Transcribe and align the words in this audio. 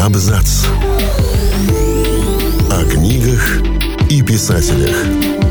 Абзац. 0.00 0.64
О 2.70 2.84
книгах 2.90 3.60
и 4.08 4.22
писателях. 4.22 4.96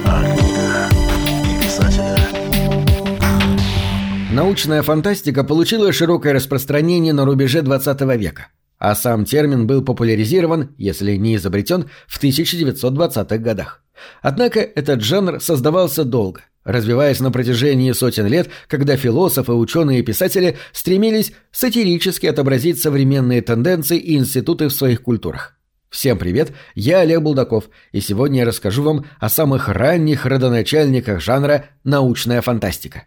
О 0.05 0.23
книгах 0.23 0.91
и 1.43 1.63
писателях. 1.63 2.19
Научная 4.31 4.81
фантастика 4.81 5.43
получила 5.43 5.93
широкое 5.93 6.33
распространение 6.33 7.13
на 7.13 7.25
рубеже 7.25 7.61
20 7.61 8.01
века, 8.17 8.47
а 8.79 8.95
сам 8.95 9.23
термин 9.23 9.67
был 9.67 9.83
популяризирован, 9.83 10.73
если 10.79 11.15
не 11.15 11.35
изобретен, 11.35 11.87
в 12.07 12.19
1920-х 12.19 13.37
годах. 13.37 13.83
Однако 14.23 14.61
этот 14.61 15.01
жанр 15.01 15.39
создавался 15.41 16.05
долго, 16.05 16.41
развиваясь 16.69 17.19
на 17.19 17.31
протяжении 17.31 17.91
сотен 17.93 18.27
лет, 18.27 18.49
когда 18.67 18.95
философы, 18.95 19.53
ученые 19.53 19.99
и 19.99 20.03
писатели 20.03 20.57
стремились 20.71 21.33
сатирически 21.51 22.27
отобразить 22.27 22.79
современные 22.79 23.41
тенденции 23.41 23.97
и 23.97 24.15
институты 24.15 24.67
в 24.67 24.73
своих 24.73 25.01
культурах. 25.01 25.55
Всем 25.89 26.19
привет, 26.19 26.51
я 26.75 26.99
Олег 26.99 27.21
Булдаков, 27.21 27.69
и 27.91 27.99
сегодня 27.99 28.41
я 28.41 28.45
расскажу 28.45 28.83
вам 28.83 29.05
о 29.19 29.29
самых 29.29 29.67
ранних 29.67 30.27
родоначальниках 30.27 31.19
жанра 31.19 31.65
«научная 31.83 32.41
фантастика». 32.41 33.05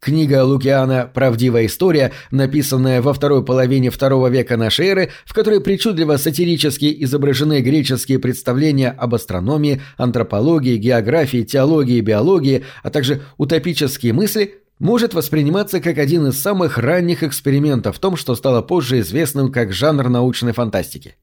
Книга 0.00 0.44
Лукиана 0.44 1.10
«Правдивая 1.12 1.66
история», 1.66 2.12
написанная 2.30 3.00
во 3.00 3.12
второй 3.12 3.44
половине 3.44 3.90
второго 3.90 4.28
века 4.28 4.56
нашей 4.56 4.88
эры, 4.88 5.10
в 5.24 5.32
которой 5.32 5.60
причудливо 5.60 6.16
сатирически 6.16 6.94
изображены 7.04 7.60
греческие 7.60 8.18
представления 8.18 8.90
об 8.90 9.14
астрономии, 9.14 9.80
антропологии, 9.96 10.76
географии, 10.76 11.42
теологии, 11.42 12.00
биологии, 12.00 12.64
а 12.82 12.90
также 12.90 13.22
утопические 13.38 14.12
мысли, 14.12 14.65
может 14.78 15.14
восприниматься 15.14 15.80
как 15.80 15.98
один 15.98 16.26
из 16.26 16.40
самых 16.40 16.78
ранних 16.78 17.22
экспериментов 17.22 17.96
в 17.96 17.98
том, 17.98 18.16
что 18.16 18.34
стало 18.34 18.62
позже 18.62 19.00
известным 19.00 19.52
как 19.52 19.72
жанр 19.72 20.08
научной 20.08 20.52
фантастики. 20.52 21.16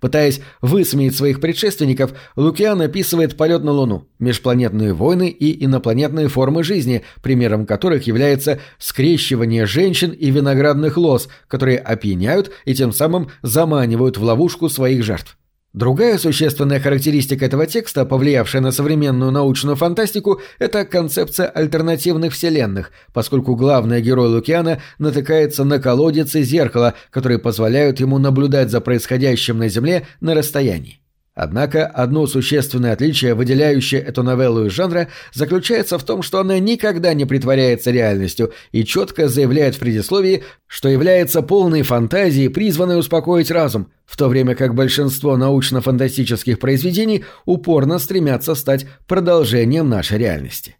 Пытаясь 0.00 0.40
высмеять 0.60 1.16
своих 1.16 1.40
предшественников, 1.40 2.12
Лукиан 2.36 2.80
описывает 2.80 3.36
полет 3.36 3.64
на 3.64 3.72
Луну, 3.72 4.06
межпланетные 4.18 4.92
войны 4.92 5.28
и 5.28 5.64
инопланетные 5.64 6.28
формы 6.28 6.62
жизни, 6.62 7.02
примером 7.22 7.66
которых 7.66 8.06
является 8.06 8.60
скрещивание 8.78 9.66
женщин 9.66 10.10
и 10.10 10.30
виноградных 10.30 10.96
лоз, 10.96 11.28
которые 11.48 11.78
опьяняют 11.78 12.52
и 12.64 12.74
тем 12.74 12.92
самым 12.92 13.30
заманивают 13.42 14.16
в 14.16 14.22
ловушку 14.22 14.68
своих 14.68 15.02
жертв. 15.02 15.36
Другая 15.76 16.16
существенная 16.16 16.80
характеристика 16.80 17.44
этого 17.44 17.66
текста, 17.66 18.06
повлиявшая 18.06 18.62
на 18.62 18.72
современную 18.72 19.30
научную 19.30 19.76
фантастику, 19.76 20.40
это 20.58 20.86
концепция 20.86 21.48
альтернативных 21.48 22.32
вселенных, 22.32 22.92
поскольку 23.12 23.56
главный 23.56 24.00
герой 24.00 24.28
Лукиана 24.28 24.80
натыкается 24.98 25.64
на 25.64 25.78
колодец 25.78 26.34
и 26.34 26.42
зеркало, 26.42 26.94
которые 27.10 27.38
позволяют 27.38 28.00
ему 28.00 28.16
наблюдать 28.16 28.70
за 28.70 28.80
происходящим 28.80 29.58
на 29.58 29.68
Земле 29.68 30.06
на 30.22 30.34
расстоянии. 30.34 31.02
Однако 31.36 31.86
одно 31.86 32.26
существенное 32.26 32.94
отличие, 32.94 33.34
выделяющее 33.34 34.00
эту 34.00 34.22
новеллу 34.22 34.64
из 34.64 34.72
жанра, 34.72 35.08
заключается 35.34 35.98
в 35.98 36.02
том, 36.02 36.22
что 36.22 36.40
она 36.40 36.58
никогда 36.58 37.12
не 37.12 37.26
притворяется 37.26 37.90
реальностью 37.90 38.54
и 38.72 38.84
четко 38.84 39.28
заявляет 39.28 39.74
в 39.74 39.78
предисловии, 39.78 40.44
что 40.66 40.88
является 40.88 41.42
полной 41.42 41.82
фантазией, 41.82 42.48
призванной 42.48 42.98
успокоить 42.98 43.50
разум, 43.50 43.92
в 44.06 44.16
то 44.16 44.28
время 44.28 44.54
как 44.54 44.74
большинство 44.74 45.36
научно-фантастических 45.36 46.58
произведений 46.58 47.26
упорно 47.44 47.98
стремятся 47.98 48.54
стать 48.54 48.86
продолжением 49.06 49.90
нашей 49.90 50.16
реальности. 50.16 50.76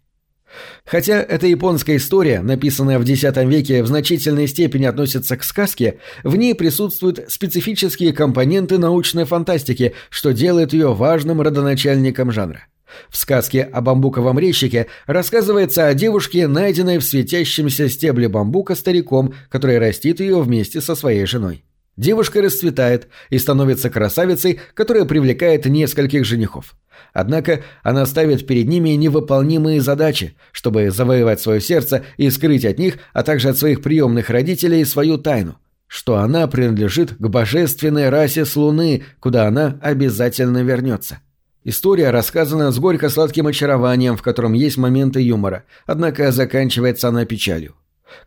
Хотя 0.85 1.21
эта 1.21 1.47
японская 1.47 1.97
история, 1.97 2.41
написанная 2.41 2.99
в 2.99 3.03
X 3.03 3.23
веке, 3.45 3.83
в 3.83 3.87
значительной 3.87 4.47
степени 4.47 4.85
относится 4.85 5.37
к 5.37 5.43
сказке, 5.43 5.99
в 6.23 6.35
ней 6.35 6.55
присутствуют 6.55 7.25
специфические 7.29 8.13
компоненты 8.13 8.77
научной 8.77 9.25
фантастики, 9.25 9.93
что 10.09 10.31
делает 10.31 10.73
ее 10.73 10.93
важным 10.93 11.41
родоначальником 11.41 12.31
жанра. 12.31 12.65
В 13.09 13.17
сказке 13.17 13.63
о 13.63 13.81
бамбуковом 13.81 14.39
резчике 14.39 14.87
рассказывается 15.05 15.87
о 15.87 15.93
девушке, 15.93 16.47
найденной 16.47 16.99
в 16.99 17.03
светящемся 17.03 17.89
стебле 17.89 18.29
бамбука 18.29 18.75
стариком, 18.75 19.33
который 19.49 19.77
растит 19.77 20.19
ее 20.19 20.41
вместе 20.41 20.81
со 20.81 20.95
своей 20.95 21.25
женой. 21.25 21.63
Девушка 21.97 22.43
расцветает 22.43 23.07
и 23.31 23.39
становится 23.39 23.89
красавицей, 23.89 24.59
которая 24.75 25.05
привлекает 25.05 25.65
нескольких 25.65 26.25
женихов. 26.25 26.75
Однако 27.11 27.63
она 27.81 28.05
ставит 28.05 28.45
перед 28.45 28.67
ними 28.67 28.89
невыполнимые 28.89 29.81
задачи, 29.81 30.35
чтобы 30.51 30.91
завоевать 30.91 31.41
свое 31.41 31.59
сердце 31.59 32.05
и 32.17 32.29
скрыть 32.29 32.65
от 32.65 32.77
них, 32.77 32.99
а 33.13 33.23
также 33.23 33.49
от 33.49 33.57
своих 33.57 33.81
приемных 33.81 34.29
родителей 34.29 34.85
свою 34.85 35.17
тайну, 35.17 35.57
что 35.87 36.17
она 36.17 36.47
принадлежит 36.47 37.15
к 37.15 37.27
божественной 37.27 38.09
расе 38.09 38.45
с 38.45 38.55
Луны, 38.55 39.03
куда 39.19 39.47
она 39.47 39.79
обязательно 39.81 40.61
вернется. 40.61 41.19
История 41.63 42.11
рассказана 42.11 42.71
с 42.71 42.77
горько-сладким 42.77 43.47
очарованием, 43.47 44.15
в 44.15 44.21
котором 44.21 44.53
есть 44.53 44.77
моменты 44.77 45.19
юмора, 45.19 45.63
однако 45.85 46.31
заканчивается 46.31 47.09
она 47.09 47.25
печалью. 47.25 47.75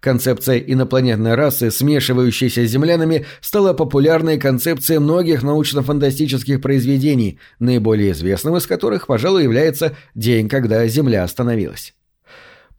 Концепция 0.01 0.59
инопланетной 0.59 1.35
расы, 1.35 1.71
смешивающейся 1.71 2.67
с 2.67 2.71
землянами, 2.71 3.27
стала 3.41 3.73
популярной 3.73 4.39
концепцией 4.39 4.99
многих 4.99 5.43
научно-фантастических 5.43 6.61
произведений, 6.61 7.39
наиболее 7.59 8.13
известным 8.13 8.57
из 8.57 8.67
которых, 8.67 9.07
пожалуй, 9.07 9.43
является 9.43 9.97
«День, 10.15 10.49
когда 10.49 10.87
Земля 10.87 11.25
остановилась». 11.25 11.95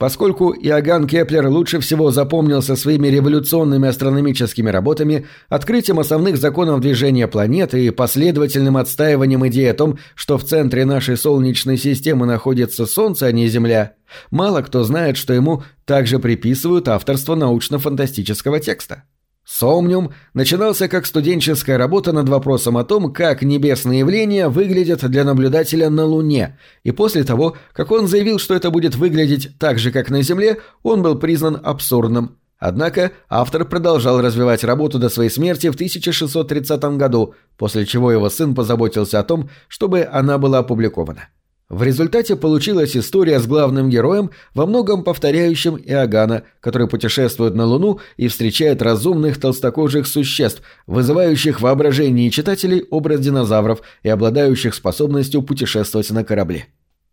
Поскольку 0.02 0.52
Иоганн 0.52 1.06
Кеплер 1.06 1.48
лучше 1.48 1.80
всего 1.80 2.10
запомнился 2.10 2.76
своими 2.76 3.08
революционными 3.10 3.88
астрономическими 3.88 4.72
работами, 4.72 5.28
открытием 5.48 6.00
основных 6.00 6.38
законов 6.38 6.82
движения 6.82 7.28
планеты 7.28 7.86
и 7.86 7.92
последовательным 7.92 8.78
отстаиванием 8.78 9.48
идеи 9.50 9.68
о 9.68 9.76
том, 9.76 10.00
что 10.16 10.40
в 10.40 10.44
центре 10.44 10.86
нашей 10.86 11.18
Солнечной 11.18 11.78
системы 11.78 12.26
находится 12.26 12.88
Солнце, 12.88 13.28
а 13.28 13.32
не 13.32 13.48
Земля, 13.48 13.94
мало 14.32 14.64
кто 14.64 14.84
знает, 14.84 15.18
что 15.18 15.34
ему 15.34 15.62
также 15.86 16.18
приписывают 16.18 16.88
авторство 16.88 17.36
научно-фантастического 17.36 18.60
текста. 18.60 19.04
Сомниум 19.44 20.14
начинался 20.34 20.88
как 20.88 21.06
студенческая 21.06 21.78
работа 21.78 22.12
над 22.12 22.30
вопросом 22.30 22.78
о 22.78 22.84
том, 22.84 23.12
как 23.12 23.42
небесные 23.42 24.00
явления 24.00 24.48
выглядят 24.50 25.04
для 25.10 25.24
наблюдателя 25.24 25.90
на 25.90 26.06
Луне, 26.06 26.60
и 26.84 26.92
после 26.92 27.24
того, 27.24 27.58
как 27.74 27.92
он 27.92 28.08
заявил, 28.08 28.38
что 28.38 28.54
это 28.54 28.70
будет 28.70 28.96
выглядеть 28.96 29.58
так 29.58 29.80
же, 29.80 29.92
как 29.92 30.10
на 30.10 30.22
Земле, 30.22 30.60
он 30.84 31.02
был 31.02 31.18
признан 31.18 31.60
абсурдным. 31.64 32.38
Однако 32.60 33.12
автор 33.28 33.66
продолжал 33.66 34.22
развивать 34.22 34.64
работу 34.64 35.00
до 35.00 35.10
своей 35.10 35.32
смерти 35.32 35.70
в 35.70 35.74
1630 35.74 36.84
году, 36.98 37.34
после 37.58 37.88
чего 37.88 38.12
его 38.12 38.30
сын 38.30 38.54
позаботился 38.54 39.20
о 39.20 39.24
том, 39.24 39.50
чтобы 39.68 40.08
она 40.10 40.38
была 40.38 40.60
опубликована. 40.60 41.30
В 41.72 41.84
результате 41.84 42.36
получилась 42.36 42.98
история 42.98 43.40
с 43.40 43.48
главным 43.48 43.90
героем, 43.90 44.32
во 44.54 44.66
многом 44.66 45.06
повторяющим 45.06 45.78
Иоганна, 45.78 46.44
который 46.60 46.90
путешествует 46.90 47.56
на 47.56 47.66
Луну 47.66 48.02
и 48.18 48.28
встречает 48.28 48.82
разумных 48.82 49.40
толстокожих 49.40 50.06
существ, 50.06 50.64
вызывающих 50.86 51.62
воображение 51.62 52.30
читателей 52.30 52.84
образ 52.92 53.22
динозавров 53.22 53.84
и 54.04 54.10
обладающих 54.10 54.76
способностью 54.76 55.44
путешествовать 55.44 56.12
на 56.12 56.26
корабле. 56.26 56.66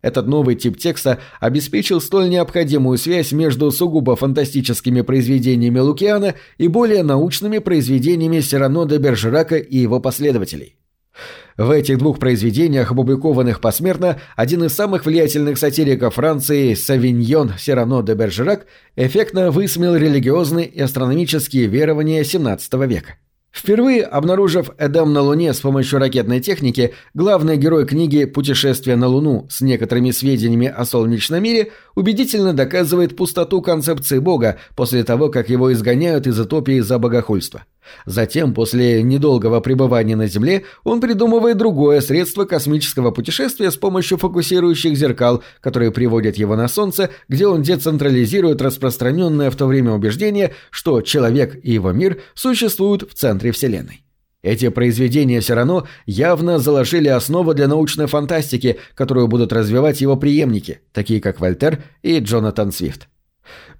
Этот 0.02 0.26
новый 0.26 0.56
тип 0.56 0.76
текста 0.76 1.20
обеспечил 1.38 2.00
столь 2.00 2.28
необходимую 2.28 2.98
связь 2.98 3.30
между 3.30 3.70
сугубо 3.70 4.16
фантастическими 4.16 5.02
произведениями 5.02 5.78
Лукиана 5.78 6.34
и 6.56 6.66
более 6.66 7.04
научными 7.04 7.58
произведениями 7.58 8.40
Сирано 8.40 8.86
де 8.86 8.98
Бержерака 8.98 9.54
и 9.54 9.78
его 9.78 10.00
последователей. 10.00 10.74
В 11.56 11.70
этих 11.70 11.98
двух 11.98 12.18
произведениях, 12.18 12.92
опубликованных 12.92 13.60
посмертно, 13.60 14.20
один 14.36 14.64
из 14.64 14.74
самых 14.74 15.06
влиятельных 15.06 15.58
сатириков 15.58 16.14
Франции, 16.14 16.74
Савиньон 16.74 17.54
Сирано 17.58 18.02
де 18.02 18.14
Бержерак, 18.14 18.66
эффектно 18.94 19.50
высмеял 19.50 19.96
религиозные 19.96 20.66
и 20.66 20.80
астрономические 20.80 21.66
верования 21.66 22.22
XVII 22.22 22.86
века. 22.86 23.16
Впервые 23.50 24.04
обнаружив 24.04 24.70
Эдем 24.78 25.12
на 25.12 25.20
Луне 25.20 25.52
с 25.52 25.60
помощью 25.60 25.98
ракетной 25.98 26.40
техники, 26.40 26.94
главный 27.12 27.56
герой 27.56 27.86
книги 27.86 28.24
«Путешествие 28.24 28.94
на 28.94 29.08
Луну» 29.08 29.48
с 29.50 29.60
некоторыми 29.60 30.12
сведениями 30.12 30.68
о 30.68 30.84
солнечном 30.84 31.42
мире 31.42 31.72
убедительно 31.96 32.52
доказывает 32.52 33.16
пустоту 33.16 33.60
концепции 33.60 34.20
Бога 34.20 34.58
после 34.76 35.02
того, 35.02 35.28
как 35.28 35.48
его 35.48 35.72
изгоняют 35.72 36.28
из 36.28 36.38
утопии 36.38 36.78
за 36.78 36.98
богохульство. 37.00 37.64
Затем, 38.06 38.54
после 38.54 39.02
недолгого 39.02 39.60
пребывания 39.60 40.16
на 40.16 40.26
Земле, 40.26 40.64
он 40.84 41.00
придумывает 41.00 41.56
другое 41.56 42.00
средство 42.00 42.44
космического 42.44 43.10
путешествия 43.10 43.70
с 43.70 43.76
помощью 43.76 44.18
фокусирующих 44.18 44.96
зеркал, 44.96 45.42
которые 45.60 45.90
приводят 45.90 46.36
его 46.36 46.56
на 46.56 46.68
Солнце, 46.68 47.10
где 47.28 47.46
он 47.46 47.62
децентрализирует 47.62 48.62
распространенное 48.62 49.50
в 49.50 49.56
то 49.56 49.66
время 49.66 49.92
убеждение, 49.92 50.54
что 50.70 51.00
человек 51.02 51.58
и 51.62 51.72
его 51.72 51.92
мир 51.92 52.20
существуют 52.34 53.10
в 53.10 53.14
центре 53.14 53.52
Вселенной. 53.52 54.02
Эти 54.42 54.68
произведения 54.68 55.40
все 55.40 55.84
явно 56.06 56.58
заложили 56.58 57.08
основу 57.08 57.54
для 57.54 57.66
научной 57.66 58.06
фантастики, 58.06 58.78
которую 58.94 59.26
будут 59.26 59.52
развивать 59.52 60.00
его 60.00 60.16
преемники, 60.16 60.80
такие 60.92 61.20
как 61.20 61.40
Вольтер 61.40 61.82
и 62.02 62.18
Джонатан 62.20 62.70
Свифт. 62.70 63.08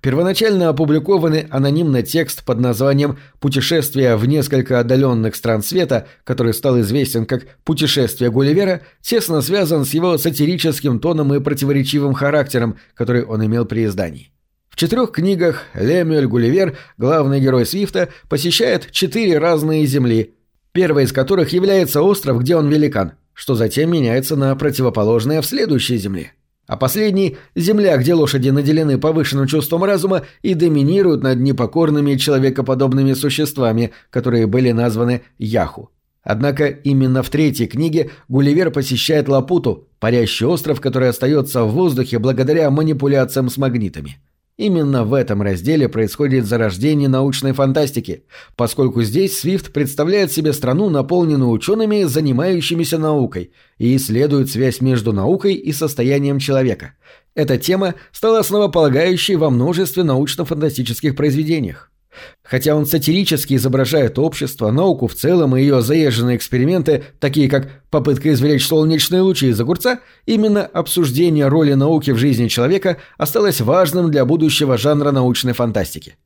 Первоначально 0.01 0.69
опубликованный 0.69 1.47
анонимный 1.51 2.05
текст 2.05 2.45
под 2.45 2.61
названием 2.61 3.19
«Путешествие 3.41 4.17
в 4.17 4.27
несколько 4.27 4.79
отдаленных 4.79 5.35
стран 5.35 5.63
света», 5.63 6.07
который 6.23 6.55
стал 6.55 6.81
известен 6.81 7.27
как 7.27 7.47
«Путешествие 7.65 8.31
Гулливера», 8.31 8.83
тесно 9.01 9.43
связан 9.43 9.85
с 9.85 9.95
его 9.95 10.17
сатирическим 10.17 11.01
тоном 11.01 11.35
и 11.35 11.41
противоречивым 11.41 12.15
характером, 12.15 12.77
который 12.95 13.25
он 13.25 13.45
имел 13.45 13.65
при 13.65 13.87
издании. 13.87 14.31
В 14.69 14.77
четырех 14.77 15.11
книгах 15.11 15.65
Лемюэль 15.75 16.29
Гулливер, 16.29 16.77
главный 16.97 17.41
герой 17.41 17.67
Свифта, 17.67 18.11
посещает 18.29 18.93
четыре 18.93 19.39
разные 19.39 19.85
земли, 19.87 20.37
первой 20.71 21.05
из 21.05 21.13
которых 21.13 21.53
является 21.53 22.03
остров, 22.03 22.39
где 22.39 22.55
он 22.55 22.69
великан, 22.69 23.15
что 23.35 23.57
затем 23.57 23.91
меняется 23.91 24.37
на 24.37 24.55
противоположное 24.55 25.43
в 25.43 25.47
следующей 25.47 25.97
земле 25.97 26.35
а 26.69 26.77
последний– 26.77 27.39
земля, 27.57 27.97
где 27.97 28.13
лошади 28.13 28.51
наделены 28.51 28.99
повышенным 28.99 29.47
чувством 29.47 29.85
разума 29.85 30.23
и 30.43 30.53
доминируют 30.55 31.23
над 31.23 31.41
непокорными 31.41 32.15
человекоподобными 32.15 33.15
существами, 33.15 33.93
которые 34.11 34.47
были 34.47 34.71
названы 34.71 35.23
Яху. 35.39 35.91
Однако 36.23 36.67
именно 36.67 37.23
в 37.23 37.31
третьей 37.31 37.69
книге 37.69 38.11
Гулливер 38.29 38.71
посещает 38.71 39.29
Лапуту, 39.29 39.89
парящий 39.99 40.45
остров, 40.45 40.83
который 40.83 41.09
остается 41.09 41.65
в 41.65 41.73
воздухе 41.73 42.19
благодаря 42.19 42.71
манипуляциям 42.71 43.49
с 43.49 43.57
магнитами. 43.57 44.19
Именно 44.59 45.05
в 45.05 45.15
этом 45.15 45.41
разделе 45.41 45.89
происходит 45.89 46.45
зарождение 46.45 47.09
научной 47.09 47.53
фантастики, 47.53 48.25
поскольку 48.57 49.05
здесь 49.05 49.39
Свифт 49.39 49.73
представляет 49.73 50.33
себе 50.33 50.53
страну, 50.53 50.91
наполненную 50.91 51.51
учеными, 51.51 52.03
занимающимися 52.03 52.99
наукой, 52.99 53.53
и 53.79 53.95
исследует 53.95 54.51
связь 54.51 54.81
между 54.81 55.13
наукой 55.13 55.55
и 55.55 55.73
состоянием 55.73 56.41
человека. 56.41 56.95
Эта 57.37 57.57
тема 57.57 57.95
стала 58.11 58.41
основополагающей 58.41 59.37
во 59.37 59.49
множестве 59.49 60.03
научно-фантастических 60.03 61.15
произведениях. 61.15 61.93
Хотя 62.43 62.75
он 62.75 62.87
сатирически 62.87 63.55
изображает 63.55 64.19
общество, 64.19 64.71
науку 64.71 65.07
в 65.07 65.15
целом 65.15 65.57
и 65.57 65.61
ее 65.61 65.83
заезженные 65.83 66.37
эксперименты, 66.37 67.05
такие 67.21 67.49
как 67.49 67.69
попытка 67.91 68.33
извлечь 68.33 68.67
солнечные 68.67 69.23
лучи 69.23 69.49
из 69.49 69.61
огурца, 69.61 70.01
именно 70.27 70.65
обсуждение 70.65 71.49
роли 71.49 71.75
науки 71.75 72.11
в 72.11 72.17
жизни 72.17 72.49
человека 72.49 72.99
осталось 73.17 73.61
важным 73.61 74.11
для 74.11 74.25
будущего 74.25 74.79
жанра 74.79 75.11
научной 75.11 75.53
фантастики. 75.53 76.17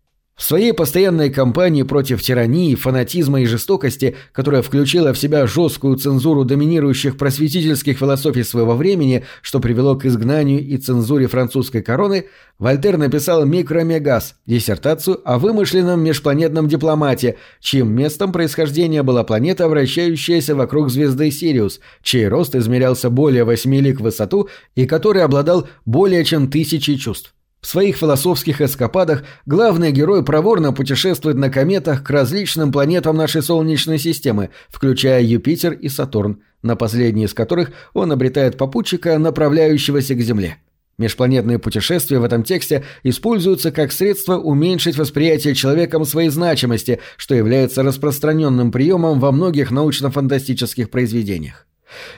В 0.42 0.44
своей 0.44 0.72
постоянной 0.72 1.30
кампании 1.30 1.84
против 1.84 2.20
тирании, 2.20 2.74
фанатизма 2.74 3.42
и 3.42 3.46
жестокости, 3.46 4.16
которая 4.32 4.62
включила 4.62 5.12
в 5.12 5.18
себя 5.18 5.46
жесткую 5.46 5.96
цензуру 5.98 6.44
доминирующих 6.44 7.16
просветительских 7.16 7.96
философий 7.96 8.42
своего 8.42 8.74
времени, 8.74 9.24
что 9.40 9.60
привело 9.60 9.94
к 9.94 10.04
изгнанию 10.04 10.58
и 10.60 10.78
цензуре 10.78 11.28
французской 11.28 11.80
короны, 11.80 12.26
Вольтер 12.58 12.98
написал 12.98 13.46
«Микромегас»– 13.46 14.34
диссертацию 14.46 15.20
о 15.24 15.38
вымышленном 15.38 16.02
межпланетном 16.02 16.66
дипломате, 16.66 17.36
чьим 17.60 17.92
местом 17.92 18.32
происхождения 18.32 19.04
была 19.04 19.22
планета, 19.22 19.68
вращающаяся 19.68 20.56
вокруг 20.56 20.90
звезды 20.90 21.30
Сириус, 21.30 21.78
чей 22.02 22.26
рост 22.26 22.56
измерялся 22.56 23.10
более 23.10 23.44
восьми 23.44 23.80
лик 23.80 24.00
в 24.00 24.02
высоту 24.02 24.48
и 24.74 24.86
который 24.86 25.22
обладал 25.22 25.68
более 25.84 26.24
чем 26.24 26.50
тысячей 26.50 26.98
чувств. 26.98 27.32
В 27.62 27.68
своих 27.68 27.96
философских 27.96 28.60
эскападах 28.60 29.22
главный 29.46 29.92
герой 29.92 30.24
проворно 30.24 30.72
путешествует 30.72 31.36
на 31.36 31.48
кометах 31.48 32.02
к 32.02 32.10
различным 32.10 32.72
планетам 32.72 33.16
нашей 33.16 33.40
Солнечной 33.40 33.98
системы, 33.98 34.50
включая 34.68 35.22
Юпитер 35.22 35.72
и 35.72 35.88
Сатурн, 35.88 36.42
на 36.62 36.74
последней 36.74 37.24
из 37.24 37.34
которых 37.34 37.70
он 37.94 38.10
обретает 38.10 38.58
попутчика, 38.58 39.16
направляющегося 39.16 40.16
к 40.16 40.20
Земле. 40.20 40.56
Межпланетные 40.98 41.60
путешествия 41.60 42.18
в 42.18 42.24
этом 42.24 42.42
тексте 42.42 42.84
используются 43.04 43.70
как 43.70 43.92
средство 43.92 44.38
уменьшить 44.38 44.98
восприятие 44.98 45.54
человеком 45.54 46.04
своей 46.04 46.30
значимости, 46.30 46.98
что 47.16 47.36
является 47.36 47.84
распространенным 47.84 48.72
приемом 48.72 49.20
во 49.20 49.30
многих 49.30 49.70
научно-фантастических 49.70 50.90
произведениях. 50.90 51.66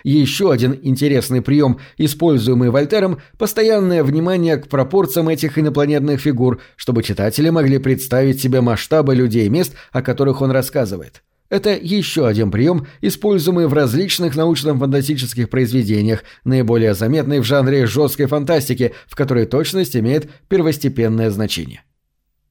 Еще 0.03 0.53
один 0.53 0.79
интересный 0.83 1.43
прием, 1.43 1.79
используемый 1.99 2.71
Вольтером, 2.71 3.19
постоянное 3.39 4.05
внимание 4.05 4.57
к 4.57 4.69
пропорциям 4.69 5.29
этих 5.29 5.59
инопланетных 5.59 6.21
фигур, 6.21 6.61
чтобы 6.77 7.03
читатели 7.03 7.51
могли 7.51 7.79
представить 7.79 8.41
себе 8.41 8.61
масштабы 8.61 9.15
людей 9.15 9.47
и 9.47 9.51
мест, 9.51 9.75
о 9.93 10.03
которых 10.03 10.41
он 10.41 10.51
рассказывает. 10.51 11.23
Это 11.51 11.77
еще 11.81 12.27
один 12.27 12.51
прием, 12.51 12.87
используемый 13.01 13.69
в 13.69 13.75
различных 13.75 14.35
научно-фантастических 14.35 15.49
произведениях, 15.51 16.25
наиболее 16.45 16.95
заметный 16.95 17.41
в 17.41 17.45
жанре 17.45 17.87
жесткой 17.87 18.27
фантастики, 18.27 18.95
в 19.07 19.15
которой 19.15 19.47
точность 19.47 19.95
имеет 19.95 20.29
первостепенное 20.49 21.31
значение. 21.31 21.83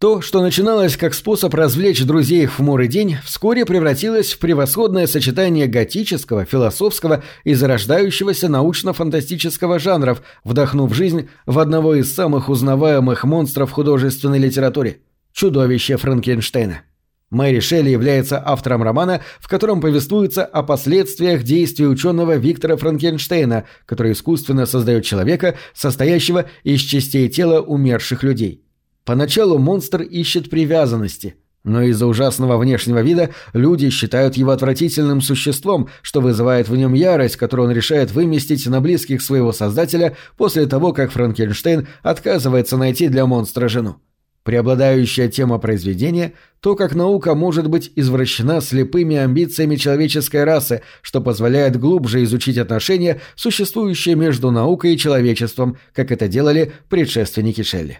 То, 0.03 0.19
что 0.19 0.41
начиналось 0.41 0.97
как 0.97 1.13
способ 1.13 1.53
развлечь 1.53 2.03
друзей 2.03 2.45
в 2.45 2.57
хмурый 2.57 2.89
день, 2.89 3.15
вскоре 3.23 3.65
превратилось 3.65 4.33
в 4.33 4.39
превосходное 4.39 5.07
сочетание 5.07 5.65
готического, 5.65 6.44
философского 6.44 7.23
и 7.45 7.53
зарождающегося 7.53 8.50
научно-фантастического 8.50 9.79
жанров, 9.79 10.21
вдохнув 10.44 10.94
жизнь 10.94 11.29
в 11.45 11.57
одного 11.57 11.95
из 11.95 12.13
самых 12.13 12.50
узнаваемых 12.50 13.23
монстров 13.23 13.71
художественной 13.71 14.39
литературе– 14.39 14.97
чудовище 15.31 15.95
Франкенштейна. 15.95 16.81
Мэри 17.29 17.61
Шелли 17.61 17.91
является 17.91 18.45
автором 18.45 18.83
романа, 18.83 19.21
в 19.39 19.47
котором 19.47 19.79
повествуется 19.79 20.44
о 20.44 20.63
последствиях 20.63 21.44
действий 21.44 21.88
ученого 21.88 22.35
Виктора 22.35 22.75
Франкенштейна, 22.75 23.63
который 23.85 24.11
искусственно 24.11 24.65
создает 24.65 25.06
человека, 25.06 25.56
состоящего 25.73 26.47
из 26.65 26.81
частей 26.81 27.29
тела 27.29 27.61
умерших 27.61 28.23
людей. 28.23 28.63
Поначалу 29.05 29.57
монстр 29.57 30.01
ищет 30.01 30.50
привязанности, 30.50 31.35
но 31.63 31.81
из-за 31.83 32.07
ужасного 32.07 32.57
внешнего 32.57 33.01
вида 33.01 33.31
люди 33.53 33.89
считают 33.89 34.35
его 34.35 34.51
отвратительным 34.51 35.21
существом, 35.21 35.89
что 36.01 36.21
вызывает 36.21 36.69
в 36.69 36.75
нем 36.75 36.94
ярость, 36.94 37.38
которую 37.38 37.69
он 37.69 37.75
решает 37.75 38.11
выместить 38.11 38.65
на 38.67 38.81
близких 38.81 39.21
своего 39.21 39.51
создателя 39.51 40.15
после 40.38 40.65
того, 40.65 40.94
как 40.94 41.11
Франкенштейн 41.11 41.88
отказывается 42.01 42.77
найти 42.77 43.07
для 43.07 43.25
монстра 43.25 43.67
жену. 43.67 43.97
Преобладающая 44.44 45.29
тема 45.29 45.57
произведения– 45.57 46.33
то, 46.63 46.77
как 46.77 46.95
наука 46.95 47.35
может 47.35 47.69
быть 47.69 47.91
извращена 47.97 48.61
слепыми 48.61 49.17
амбициями 49.17 49.75
человеческой 49.75 50.45
расы, 50.45 50.81
что 51.01 51.19
позволяет 51.19 51.77
глубже 51.77 52.23
изучить 52.23 52.57
отношения, 52.57 53.19
существующие 53.35 54.15
между 54.15 54.49
наукой 54.49 54.94
и 54.94 54.97
человечеством, 54.97 55.77
как 55.94 56.09
это 56.13 56.29
делали 56.29 56.71
предшественники 56.88 57.61
Шелли. 57.63 57.99